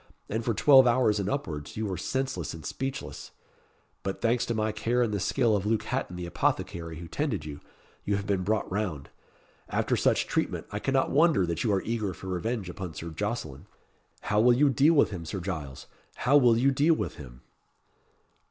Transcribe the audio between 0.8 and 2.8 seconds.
hours and upwards you were senseless and